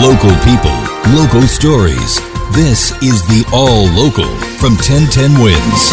Local 0.00 0.34
people, 0.36 0.72
local 1.14 1.42
stories. 1.42 2.20
This 2.54 2.90
is 3.02 3.20
the 3.26 3.44
All 3.52 3.84
Local 3.88 4.24
from 4.56 4.72
1010 4.72 5.42
Wins. 5.42 5.92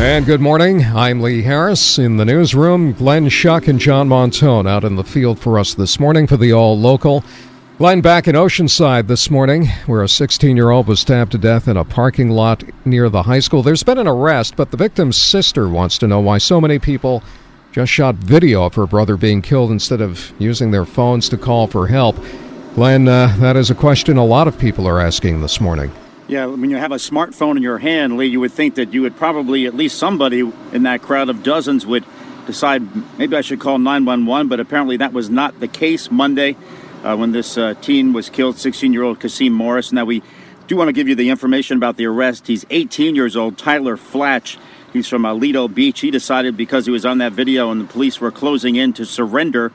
And 0.00 0.24
good 0.24 0.40
morning. 0.40 0.84
I'm 0.84 1.20
Lee 1.20 1.42
Harris 1.42 1.98
in 1.98 2.16
the 2.16 2.24
newsroom. 2.24 2.94
Glenn 2.94 3.26
Schuck 3.26 3.68
and 3.68 3.78
John 3.78 4.08
Montone 4.08 4.66
out 4.66 4.84
in 4.84 4.96
the 4.96 5.04
field 5.04 5.38
for 5.38 5.58
us 5.58 5.74
this 5.74 6.00
morning 6.00 6.26
for 6.26 6.38
the 6.38 6.50
All 6.50 6.78
Local. 6.78 7.22
Glenn 7.76 8.00
back 8.00 8.26
in 8.26 8.34
Oceanside 8.36 9.06
this 9.06 9.30
morning, 9.30 9.66
where 9.84 10.02
a 10.02 10.08
16 10.08 10.56
year 10.56 10.70
old 10.70 10.88
was 10.88 11.00
stabbed 11.00 11.32
to 11.32 11.38
death 11.38 11.68
in 11.68 11.76
a 11.76 11.84
parking 11.84 12.30
lot 12.30 12.64
near 12.86 13.10
the 13.10 13.24
high 13.24 13.40
school. 13.40 13.62
There's 13.62 13.82
been 13.82 13.98
an 13.98 14.08
arrest, 14.08 14.56
but 14.56 14.70
the 14.70 14.78
victim's 14.78 15.18
sister 15.18 15.68
wants 15.68 15.98
to 15.98 16.08
know 16.08 16.20
why 16.20 16.38
so 16.38 16.58
many 16.58 16.78
people 16.78 17.22
just 17.74 17.90
shot 17.90 18.14
video 18.14 18.62
of 18.62 18.72
her 18.76 18.86
brother 18.86 19.16
being 19.16 19.42
killed 19.42 19.72
instead 19.72 20.00
of 20.00 20.32
using 20.38 20.70
their 20.70 20.84
phones 20.84 21.28
to 21.28 21.36
call 21.36 21.66
for 21.66 21.88
help. 21.88 22.16
Glenn, 22.76 23.08
uh, 23.08 23.34
that 23.40 23.56
is 23.56 23.68
a 23.68 23.74
question 23.74 24.16
a 24.16 24.24
lot 24.24 24.46
of 24.46 24.56
people 24.56 24.86
are 24.86 25.00
asking 25.00 25.40
this 25.40 25.60
morning. 25.60 25.90
Yeah, 26.28 26.46
when 26.46 26.70
you 26.70 26.76
have 26.76 26.92
a 26.92 26.96
smartphone 26.98 27.56
in 27.56 27.64
your 27.64 27.78
hand, 27.78 28.16
Lee, 28.16 28.26
you 28.26 28.38
would 28.38 28.52
think 28.52 28.76
that 28.76 28.94
you 28.94 29.02
would 29.02 29.16
probably, 29.16 29.66
at 29.66 29.74
least 29.74 29.98
somebody 29.98 30.48
in 30.72 30.84
that 30.84 31.02
crowd 31.02 31.28
of 31.28 31.42
dozens, 31.42 31.84
would 31.84 32.04
decide 32.46 32.80
maybe 33.18 33.36
I 33.36 33.40
should 33.40 33.58
call 33.58 33.80
911, 33.80 34.46
but 34.46 34.60
apparently 34.60 34.96
that 34.98 35.12
was 35.12 35.28
not 35.28 35.58
the 35.58 35.66
case 35.66 36.12
Monday 36.12 36.56
uh, 37.02 37.16
when 37.16 37.32
this 37.32 37.58
uh, 37.58 37.74
teen 37.80 38.12
was 38.12 38.30
killed, 38.30 38.56
16 38.56 38.92
year 38.92 39.02
old 39.02 39.18
Khaseen 39.18 39.50
Morris. 39.50 39.90
Now, 39.90 40.04
we 40.04 40.22
do 40.68 40.76
want 40.76 40.86
to 40.88 40.92
give 40.92 41.08
you 41.08 41.16
the 41.16 41.28
information 41.28 41.76
about 41.76 41.96
the 41.96 42.06
arrest. 42.06 42.46
He's 42.46 42.64
18 42.70 43.16
years 43.16 43.36
old, 43.36 43.58
Tyler 43.58 43.96
Flach. 43.96 44.56
He's 44.94 45.08
from 45.08 45.24
Lido 45.24 45.66
Beach. 45.66 45.98
He 45.98 46.12
decided 46.12 46.56
because 46.56 46.86
he 46.86 46.92
was 46.92 47.04
on 47.04 47.18
that 47.18 47.32
video 47.32 47.72
and 47.72 47.80
the 47.80 47.84
police 47.84 48.20
were 48.20 48.30
closing 48.30 48.76
in 48.76 48.92
to 48.92 49.04
surrender 49.04 49.72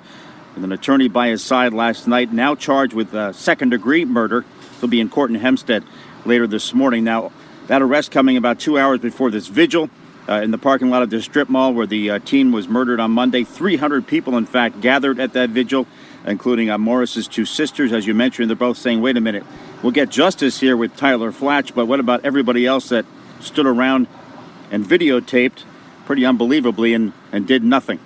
with 0.55 0.63
an 0.63 0.71
attorney 0.71 1.09
by 1.09 1.27
his 1.27 1.43
side 1.43 1.73
last 1.73 2.07
night, 2.07 2.31
now 2.31 2.55
charged 2.55 2.93
with 2.93 3.13
uh, 3.13 3.33
second 3.33 3.71
degree 3.71 4.05
murder. 4.05 4.45
He'll 4.79 4.87
be 4.87 5.01
in 5.01 5.09
court 5.09 5.29
in 5.29 5.35
Hempstead 5.35 5.83
later 6.23 6.47
this 6.47 6.73
morning. 6.73 7.03
Now, 7.03 7.33
that 7.67 7.81
arrest 7.81 8.11
coming 8.11 8.37
about 8.37 8.59
two 8.59 8.79
hours 8.79 9.01
before 9.01 9.29
this 9.29 9.47
vigil 9.47 9.89
uh, 10.29 10.35
in 10.35 10.51
the 10.51 10.57
parking 10.57 10.89
lot 10.89 11.03
of 11.03 11.09
the 11.09 11.21
strip 11.21 11.49
mall 11.49 11.73
where 11.73 11.85
the 11.85 12.11
uh, 12.11 12.19
teen 12.19 12.53
was 12.53 12.69
murdered 12.69 13.01
on 13.01 13.11
Monday. 13.11 13.43
300 13.43 14.07
people, 14.07 14.37
in 14.37 14.45
fact, 14.45 14.79
gathered 14.79 15.19
at 15.19 15.33
that 15.33 15.49
vigil, 15.49 15.85
including 16.25 16.69
uh, 16.69 16.77
Morris's 16.77 17.27
two 17.27 17.43
sisters. 17.43 17.91
As 17.91 18.07
you 18.07 18.13
mentioned, 18.13 18.49
they're 18.49 18.55
both 18.55 18.77
saying, 18.77 19.01
wait 19.01 19.17
a 19.17 19.21
minute, 19.21 19.43
we'll 19.83 19.91
get 19.91 20.07
justice 20.07 20.61
here 20.61 20.77
with 20.77 20.95
Tyler 20.95 21.33
Flach, 21.33 21.75
but 21.75 21.87
what 21.87 21.99
about 21.99 22.23
everybody 22.23 22.65
else 22.65 22.87
that 22.87 23.05
stood 23.41 23.65
around 23.65 24.07
and 24.71 24.85
videotaped 24.85 25.63
pretty 26.05 26.25
unbelievably 26.25 26.93
and, 26.93 27.13
and 27.31 27.47
did 27.47 27.63
nothing? 27.63 27.99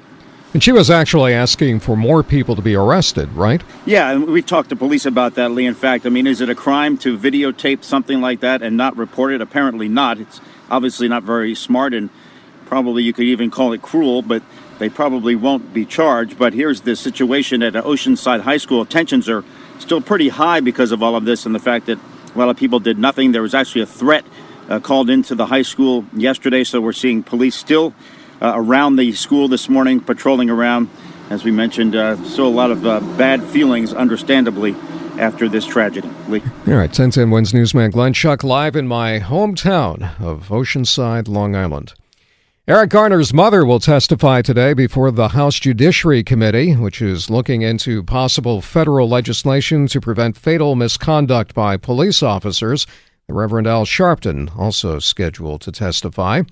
And 0.54 0.64
she 0.64 0.72
was 0.72 0.92
actually 0.92 1.34
asking 1.34 1.80
for 1.80 1.98
more 1.98 2.22
people 2.22 2.56
to 2.56 2.62
be 2.62 2.76
arrested, 2.76 3.32
right? 3.34 3.64
Yeah, 3.86 4.12
and 4.12 4.28
we've 4.28 4.46
talked 4.46 4.70
to 4.70 4.76
police 4.76 5.06
about 5.06 5.34
that, 5.34 5.50
Lee. 5.50 5.66
In 5.66 5.74
fact, 5.74 6.06
I 6.06 6.10
mean, 6.10 6.28
is 6.28 6.42
it 6.42 6.50
a 6.50 6.54
crime 6.56 6.96
to 7.00 7.18
videotape 7.18 7.84
something 7.84 8.22
like 8.22 8.42
that 8.42 8.62
and 8.62 8.78
not 8.78 8.96
report 8.96 9.34
it? 9.34 9.42
Apparently 9.42 9.88
not. 9.88 10.20
It's 10.20 10.40
obviously 10.70 11.08
not 11.08 11.24
very 11.24 11.56
smart, 11.56 11.96
and 11.96 12.12
probably 12.68 13.02
you 13.02 13.14
could 13.14 13.26
even 13.26 13.50
call 13.50 13.74
it 13.74 13.82
cruel, 13.82 14.22
but 14.22 14.44
they 14.78 14.90
probably 14.90 15.36
won't 15.36 15.74
be 15.74 15.86
charged. 15.86 16.38
But 16.38 16.54
here's 16.54 16.82
the 16.82 16.96
situation 16.96 17.64
at 17.64 17.74
Oceanside 17.74 18.42
High 18.42 18.58
School. 18.58 18.86
Tensions 18.86 19.28
are 19.28 19.44
still 19.80 20.02
pretty 20.02 20.30
high 20.30 20.60
because 20.60 20.92
of 20.92 21.02
all 21.02 21.16
of 21.16 21.26
this 21.26 21.48
and 21.48 21.56
the 21.56 21.60
fact 21.60 21.88
that 21.88 21.98
a 22.34 22.38
lot 22.38 22.50
of 22.50 22.58
people 22.58 22.80
did 22.80 23.00
nothing. 23.00 23.32
There 23.32 23.42
was 23.42 23.56
actually 23.56 23.82
a 23.82 23.88
threat 23.88 24.24
uh, 24.70 24.80
called 24.80 25.10
into 25.10 25.36
the 25.36 25.46
high 25.46 25.62
school 25.62 26.06
yesterday, 26.14 26.64
so 26.64 26.82
we're 26.82 26.94
seeing 26.94 27.24
police 27.24 27.56
still 27.56 27.94
uh, 28.42 28.54
around 28.56 28.96
the 28.98 29.12
school 29.14 29.48
this 29.48 29.70
morning, 29.70 30.00
patrolling 30.00 30.50
around. 30.50 30.90
As 31.30 31.44
we 31.44 31.52
mentioned, 31.52 31.96
uh, 31.96 32.22
still 32.24 32.48
a 32.48 32.50
lot 32.50 32.72
of 32.72 32.86
uh, 32.86 33.00
bad 33.18 33.44
feelings, 33.44 33.94
understandably, 33.94 34.76
after 35.18 35.48
this 35.48 35.66
tragedy. 35.66 36.10
Lee. 36.28 36.42
All 36.42 36.74
right, 36.74 36.90
1010 36.90 37.32
Wins 37.32 37.54
newsman 37.54 37.92
Glenn 37.92 38.14
Schuck 38.14 38.44
live 38.44 38.76
in 38.76 38.88
my 38.88 39.20
hometown 39.20 40.20
of 40.20 40.50
Oceanside, 40.50 41.28
Long 41.28 41.56
Island. 41.56 41.94
Eric 42.66 42.92
Garner's 42.92 43.34
mother 43.34 43.66
will 43.66 43.82
testify 43.82 44.42
today 44.42 44.74
before 44.74 45.12
the 45.12 45.28
House 45.30 45.60
Judiciary 45.60 46.24
Committee, 46.24 46.78
which 46.78 47.02
is 47.02 47.30
looking 47.30 47.62
into 47.62 48.04
possible 48.04 48.62
federal 48.62 49.10
legislation 49.10 49.86
to 49.88 50.00
prevent 50.00 50.38
fatal 50.38 50.76
misconduct 50.76 51.54
by 51.54 51.76
police 51.76 52.24
officers. 52.24 52.88
Reverend 53.34 53.68
Al 53.68 53.86
Sharpton 53.86 54.58
also 54.58 55.00
scheduled 55.00 55.62
to 55.62 55.72
testify. 55.72 56.44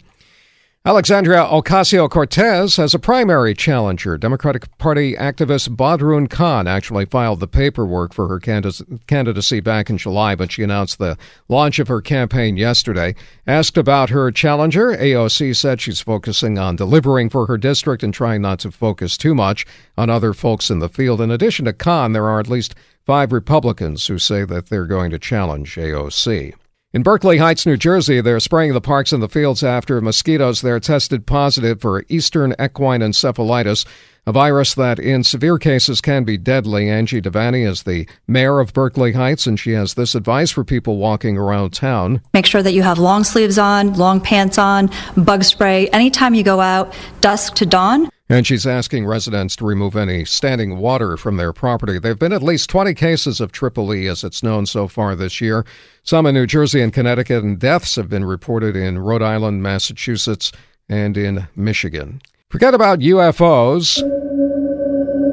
Alexandria 0.84 1.44
Ocasio 1.44 2.09
Cortez 2.09 2.78
has 2.78 2.96
a 2.96 3.00
primary 3.00 3.53
challenger. 3.53 4.18
Democratic 4.18 4.75
Party 4.80 5.14
activist 5.14 5.75
Badrun 5.75 6.28
Khan 6.28 6.66
actually 6.66 7.06
filed 7.06 7.40
the 7.40 7.47
paperwork 7.47 8.16
for 8.16 8.28
her 8.28 8.40
candidacy 8.40 9.59
back 9.59 9.91
in 9.91 10.00
July, 10.00 10.34
but 10.34 10.52
she 10.52 10.64
announced 10.64 10.97
the 10.97 11.20
launch 11.47 11.78
of 11.78 11.88
her 11.88 12.02
campaign 12.02 12.58
yesterday. 12.58 13.14
Asked 13.46 13.78
about 13.78 14.09
her 14.09 14.31
challenger, 14.31 14.97
AOC 14.97 15.56
said 15.56 15.80
she's 15.80 16.02
focusing 16.02 16.58
on 16.58 16.78
delivering 16.78 17.30
for 17.30 17.46
her 17.46 17.59
district 17.59 18.02
and 18.02 18.12
trying 18.12 18.41
not 18.41 18.58
to 18.62 18.72
focus 18.72 19.18
too 19.18 19.36
much 19.36 19.68
on 20.00 20.09
other 20.09 20.34
folks 20.34 20.72
in 20.72 20.80
the 20.80 20.90
field. 20.90 21.22
In 21.22 21.30
addition 21.30 21.66
to 21.66 21.74
Khan, 21.74 22.14
there 22.14 22.25
are 22.28 22.40
at 22.40 22.50
least 22.50 22.74
five 23.06 23.31
Republicans 23.31 24.08
who 24.08 24.18
say 24.18 24.46
that 24.46 24.70
they're 24.70 24.88
going 24.88 25.12
to 25.12 25.20
challenge 25.20 25.75
AOC. 25.75 26.56
In 26.94 27.03
Berkeley 27.03 27.38
Heights, 27.38 27.66
New 27.66 27.78
Jersey, 27.78 28.19
they're 28.19 28.41
spraying 28.41 28.74
the 28.74 28.81
parks 28.81 29.13
and 29.13 29.24
the 29.24 29.29
fields 29.29 29.63
after 29.63 30.02
mosquitoes 30.02 30.59
there 30.59 30.78
tested 30.78 31.25
positive 31.25 31.79
for 31.79 32.03
eastern 32.09 32.53
equine 32.62 33.00
encephalitis, 33.00 33.85
a 34.28 34.34
virus 34.34 34.74
that 34.74 35.00
in 35.00 35.24
severe 35.24 35.57
cases 35.57 36.02
can 36.02 36.25
be 36.25 36.38
deadly. 36.38 36.90
Angie 36.90 37.22
Devanney 37.22 37.66
is 37.66 37.84
the 37.84 38.09
mayor 38.28 38.59
of 38.59 38.74
Berkeley 38.74 39.13
Heights, 39.13 39.47
and 39.47 39.57
she 39.57 39.72
has 39.72 39.94
this 39.94 40.16
advice 40.16 40.52
for 40.52 40.66
people 40.66 40.97
walking 40.97 41.38
around 41.38 41.72
town. 41.72 42.19
Make 42.34 42.46
sure 42.46 42.62
that 42.62 42.74
you 42.74 42.84
have 42.84 43.00
long 43.00 43.23
sleeves 43.23 43.58
on, 43.58 43.94
long 43.94 44.19
pants 44.19 44.58
on, 44.58 44.90
bug 45.16 45.46
spray 45.46 45.88
anytime 45.94 46.34
you 46.34 46.44
go 46.44 46.59
out, 46.59 46.94
dusk 47.22 47.56
to 47.56 47.66
dawn. 47.66 48.09
And 48.31 48.47
she's 48.47 48.66
asking 48.66 49.06
residents 49.06 49.58
to 49.58 49.66
remove 49.66 49.97
any 49.97 50.24
standing 50.24 50.78
water 50.78 51.18
from 51.18 51.36
their 51.36 51.52
property. 51.52 52.00
There 52.00 52.12
have 52.12 52.19
been 52.19 52.31
at 52.31 52.42
least 52.42 52.69
20 52.69 52.94
cases 52.94 53.42
of 53.42 53.52
triple 53.52 53.94
E, 53.94 54.08
as 54.08 54.24
it's 54.24 54.42
known 54.42 54.66
so 54.66 54.88
far 54.88 55.16
this 55.16 55.42
year. 55.42 55.66
Some 56.03 56.25
in 56.25 56.34
New 56.36 56.47
Jersey 56.47 56.80
and 56.80 56.94
Connecticut, 56.94 57.44
and 57.44 57.59
deaths 57.59 57.97
have 57.97 58.08
been 58.08 58.24
reported 58.24 58.74
in 58.78 59.00
Rhode 59.00 59.22
Island, 59.22 59.62
Massachusetts, 59.64 60.53
and 60.88 61.18
in 61.18 61.50
Michigan. 61.58 62.22
Forget 62.50 62.74
about 62.74 63.00
UFOs. 63.00 64.02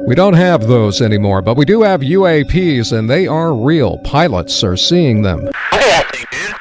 We 0.05 0.13
don't 0.13 0.33
have 0.33 0.67
those 0.67 1.01
anymore, 1.01 1.41
but 1.41 1.55
we 1.55 1.63
do 1.63 1.83
have 1.83 2.01
UAPs, 2.01 2.91
and 2.91 3.09
they 3.09 3.27
are 3.27 3.55
real. 3.55 3.99
Pilots 3.99 4.61
are 4.61 4.75
seeing 4.75 5.21
them. 5.21 5.45
Look 5.45 5.55
at 5.55 5.71
that 5.71 6.11
thing, 6.13 6.25
dude. 6.31 6.55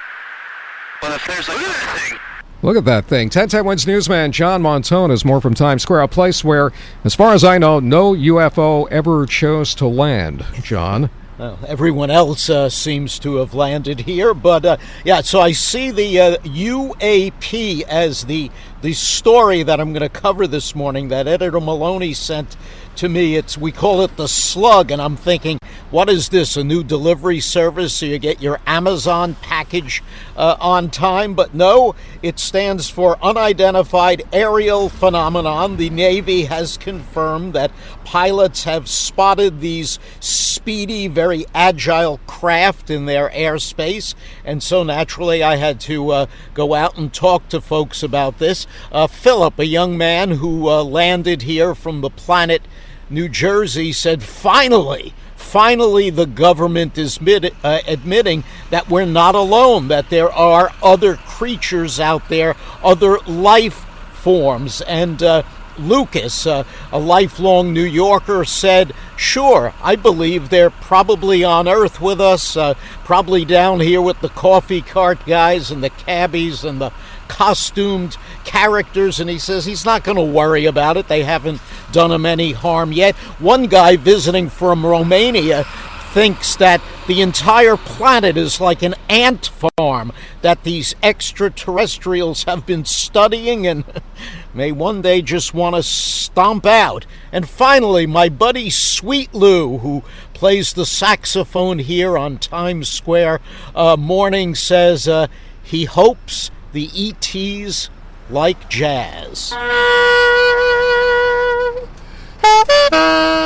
Well, 1.03 1.17
if 1.17 1.27
there's 1.27 1.49
like 1.49 1.59
anything. 1.59 2.19
Look 2.61 2.77
at 2.77 2.85
that 2.87 3.05
thing. 3.05 3.27
1010 3.27 3.65
Wins 3.65 3.87
newsman 3.87 4.33
John 4.33 4.63
Montone 4.63 5.13
is 5.13 5.25
more 5.25 5.41
from 5.41 5.55
Times 5.55 5.83
Square, 5.83 6.01
a 6.01 6.09
place 6.09 6.43
where, 6.43 6.73
as 7.05 7.15
far 7.15 7.33
as 7.33 7.45
I 7.45 7.57
know, 7.57 7.79
no 7.79 8.15
UFO 8.15 8.89
ever 8.91 9.27
chose 9.27 9.77
to 9.77 9.87
land. 9.87 10.45
John? 10.63 11.09
Well, 11.39 11.57
everyone 11.69 12.11
else 12.11 12.51
uh, 12.51 12.69
seems 12.69 13.21
to 13.21 13.37
have 13.37 13.55
landed 13.55 14.01
here, 14.01 14.35
but 14.35 14.65
uh, 14.65 14.77
yeah. 15.05 15.21
So 15.21 15.41
I 15.41 15.53
see 15.53 15.93
the 15.93 16.21
uh, 16.21 16.37
UAP 16.39 17.83
as 17.83 18.25
the 18.25 18.51
the 18.81 18.93
story 18.93 19.63
that 19.65 19.81
I'm 19.81 19.93
going 19.93 20.03
to 20.03 20.09
cover 20.09 20.47
this 20.47 20.75
morning 20.75 21.09
that 21.09 21.27
editor 21.27 21.61
Maloney 21.61 22.15
sent 22.15 22.57
to 22.97 23.09
me. 23.09 23.37
It's 23.37 23.59
we 23.59 23.73
call 23.73 24.03
it 24.03 24.17
the 24.17 24.29
Slug, 24.29 24.91
and 24.91 25.01
I'm 25.03 25.17
thinking, 25.17 25.59
what 25.91 26.09
is 26.09 26.29
this? 26.29 26.57
A 26.57 26.65
new 26.65 26.85
delivery 26.85 27.41
service 27.41 27.95
so 27.95 28.07
you 28.07 28.19
get 28.19 28.43
your 28.43 28.61
Amazon 28.67 29.37
package 29.41 30.03
uh, 30.37 30.57
on 30.61 30.91
time? 30.91 31.35
But 31.35 31.55
no, 31.55 31.95
it 32.23 32.39
stands 32.39 32.91
for 32.91 33.17
Unidentified 33.23 34.23
Aerial 34.33 34.89
Phenomenon. 34.89 35.77
The 35.77 35.91
Navy 35.91 36.45
has 36.45 36.77
confirmed 36.77 37.55
that 37.55 37.73
pilots 38.05 38.65
have 38.65 38.89
spotted 38.89 39.61
these 39.61 39.99
speedy, 40.21 41.09
very 41.09 41.47
agile 41.55 42.19
craft 42.27 42.91
in 42.91 43.07
their 43.07 43.31
airspace, 43.31 44.15
and 44.45 44.63
so 44.63 44.83
naturally 44.83 45.43
I 45.43 45.57
had 45.57 45.81
to 45.83 46.11
uh, 46.11 46.27
go 46.53 46.75
out 46.75 46.99
and 46.99 47.13
talk 47.13 47.49
to 47.49 47.61
folks 47.61 48.03
about 48.03 48.39
this. 48.39 48.67
Uh, 48.91 49.07
Philip, 49.07 49.59
a 49.59 49.67
young 49.67 49.97
man 49.97 50.33
who 50.33 50.69
uh, 50.69 50.83
landed 50.83 51.43
here 51.43 51.75
from 51.75 52.01
the 52.01 52.11
planet 52.11 52.63
New 53.11 53.29
Jersey, 53.29 53.93
said, 53.93 54.23
Finally, 54.23 55.15
finally, 55.37 56.11
the 56.11 56.27
government 56.27 56.99
is 56.99 57.17
admit, 57.17 57.55
uh, 57.65 57.81
admitting 57.87 58.45
that 58.71 58.91
we're 58.91 59.07
not 59.07 59.35
alone, 59.35 59.89
that 59.89 60.11
there 60.11 60.31
are 60.31 60.71
other 60.83 61.17
creatures 61.17 61.99
out 61.99 62.29
there, 62.29 62.55
other 62.83 63.19
life 63.21 63.87
forms. 64.13 64.81
And 64.83 65.23
uh, 65.23 65.43
Lucas, 65.79 66.47
uh, 66.47 66.65
a 66.93 66.99
lifelong 66.99 67.73
New 67.73 67.85
Yorker, 67.85 68.45
said, 68.45 68.93
Sure, 69.17 69.73
I 69.83 69.97
believe 69.97 70.49
they're 70.49 70.71
probably 70.71 71.45
on 71.45 71.69
Earth 71.69 72.01
with 72.01 72.21
us, 72.21 72.57
uh, 72.57 72.75
probably 73.05 73.45
down 73.45 73.81
here 73.81 74.03
with 74.03 74.21
the 74.21 74.29
coffee 74.29 74.83
cart 74.83 75.25
guys 75.27 75.71
and 75.71 75.83
the 75.83 75.91
cabbies 75.91 76.65
and 76.65 76.81
the 76.81 76.93
costumed 77.29 78.17
characters. 78.45 79.21
And 79.21 79.31
he 79.31 79.39
says 79.39 79.65
he's 79.65 79.85
not 79.85 80.05
going 80.05 80.17
to 80.17 80.23
worry 80.23 80.67
about 80.67 80.97
it. 80.97 81.09
They 81.09 81.23
haven't 81.23 81.61
done 81.93 82.11
him 82.11 82.27
any 82.27 82.53
harm 82.53 82.93
yet. 82.93 83.15
One 83.39 83.67
guy 83.67 83.97
visiting 83.97 84.49
from 84.49 84.85
Romania 84.85 85.65
thinks 86.13 86.57
that 86.57 86.81
the 87.07 87.21
entire 87.21 87.77
planet 87.77 88.37
is 88.37 88.61
like 88.61 88.83
an 88.83 88.95
ant 89.11 89.47
farm 89.47 90.13
that 90.41 90.65
these 90.65 90.95
extraterrestrials 91.03 92.45
have 92.45 92.65
been 92.65 92.85
studying 92.85 93.67
and 93.67 93.85
may 94.55 94.73
one 94.73 95.03
day 95.03 95.21
just 95.21 95.53
want 95.53 95.77
to 95.77 95.83
stomp 95.83 96.65
out. 96.65 97.05
And 97.31 97.49
finally, 97.49 98.07
my 98.07 98.29
buddy 98.29 98.71
Sweet 98.71 99.35
Lou, 99.35 99.79
who 99.79 100.03
plays 100.33 100.73
the 100.73 100.87
saxophone 100.87 101.79
here 101.79 102.17
on 102.17 102.39
Times 102.39 102.89
Square 102.89 103.41
uh, 103.75 103.97
morning, 103.97 104.55
says 104.55 105.07
uh, 105.07 105.27
he 105.63 105.85
hopes 105.85 106.51
the 106.73 106.91
ETs 106.95 107.91
like 108.31 108.69
jazz. 108.69 109.55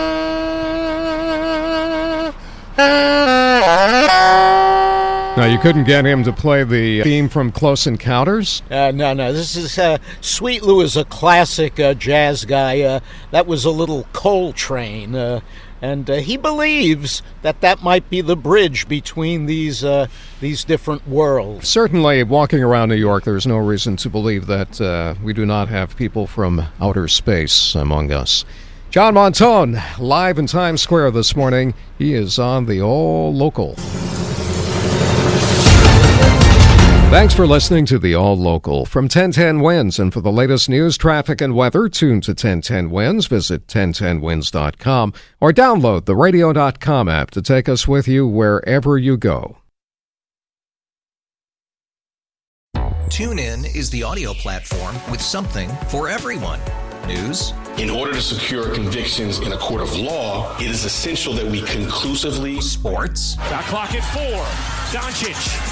couldn't 5.63 5.85
get 5.85 6.05
him 6.05 6.25
to 6.25 6.33
play 6.33 6.65
the 6.65 7.03
theme 7.03 7.29
from 7.29 7.53
Close 7.53 7.87
Encounters? 7.87 8.63
Uh, 8.69 8.91
no, 8.91 9.13
no. 9.13 9.33
This 9.33 9.55
is 9.55 9.79
uh, 9.79 9.99
Sweet 10.21 10.65
Lou 10.65 10.81
is 10.81 10.97
a 10.97 11.05
classic 11.05 11.79
uh, 11.79 11.95
jazz 11.95 12.45
guy. 12.45 12.81
Uh, 12.81 13.01
that 13.31 13.47
was 13.47 13.65
a 13.65 13.71
little 13.71 14.05
Coltrane. 14.13 15.15
Uh, 15.15 15.41
and 15.81 16.11
uh, 16.11 16.15
he 16.15 16.37
believes 16.37 17.23
that 17.43 17.61
that 17.61 17.81
might 17.81 18.11
be 18.11 18.21
the 18.21 18.35
bridge 18.35 18.89
between 18.89 19.47
these 19.47 19.85
uh, 19.85 20.09
these 20.41 20.65
different 20.65 21.07
worlds. 21.07 21.69
Certainly, 21.69 22.25
walking 22.25 22.63
around 22.63 22.89
New 22.89 22.97
York, 22.97 23.23
there's 23.23 23.47
no 23.47 23.59
reason 23.59 23.97
to 23.99 24.11
believe 24.11 24.47
that 24.47 24.81
uh, 24.81 25.15
we 25.23 25.33
do 25.33 25.47
not 25.47 25.69
have 25.69 25.97
people 25.97 26.27
from 26.27 26.67
outer 26.81 27.07
space 27.07 27.77
among 27.77 28.11
us. 28.11 28.45
John 28.91 29.15
Montone, 29.15 29.81
live 30.01 30.39
in 30.39 30.47
Times 30.47 30.83
Square 30.83 31.13
this 31.13 31.37
morning. 31.37 31.73
He 31.99 32.15
is 32.15 32.39
on 32.41 32.67
the 32.67 32.83
All 32.83 33.33
Local. 33.33 33.77
Thanks 37.13 37.35
for 37.35 37.47
listening 37.47 37.85
to 37.87 37.99
the 37.99 38.15
All 38.15 38.39
Local 38.39 38.87
from 38.87 39.05
1010 39.05 39.61
WINS. 39.61 39.99
And 39.99 40.11
for 40.11 40.23
the 40.23 40.33
latest 40.33 40.71
news, 40.71 40.97
traffic, 40.97 41.43
and 41.43 41.55
weather, 41.55 41.87
tune 41.87 42.23
to 42.23 42.31
1010 42.31 42.89
WINS. 42.89 43.27
Visit 43.27 43.67
1010wins.com 43.67 45.13
or 45.39 45.53
download 45.53 46.07
the 46.07 46.17
radio.com 46.17 47.11
app 47.11 47.31
to 47.33 47.43
take 47.43 47.69
us 47.69 47.87
with 47.87 48.09
you 48.09 48.27
wherever 48.27 48.97
you 48.97 49.19
go. 49.19 49.59
TuneIn 53.09 53.77
is 53.77 53.91
the 53.91 54.03
audio 54.03 54.33
platform 54.33 54.97
with 55.11 55.21
something 55.21 55.69
for 55.89 56.09
everyone. 56.09 56.61
News. 57.07 57.53
In 57.77 57.91
order 57.91 58.15
to 58.15 58.23
secure 58.23 58.73
convictions 58.73 59.39
in 59.41 59.53
a 59.53 59.59
court 59.59 59.83
of 59.83 59.95
law, 59.95 60.57
it 60.57 60.71
is 60.71 60.87
essential 60.87 61.35
that 61.35 61.45
we 61.45 61.61
conclusively. 61.61 62.63
Sports. 62.63 63.37
Got 63.37 63.65
clock 63.65 63.95
at 63.95 64.03
four. 64.15 64.45
Doncic. 64.99 65.72